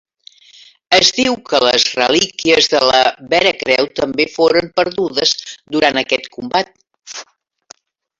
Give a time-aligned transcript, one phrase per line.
[0.99, 3.01] Es diu que les relíquies de la
[3.33, 5.35] veracreu també foren perdudes
[5.77, 6.73] durant aquest combat.